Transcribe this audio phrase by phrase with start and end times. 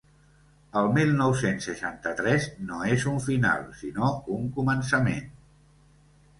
[0.79, 5.33] El mil nou-cents seixanta-tres no és un final, sinó un començament.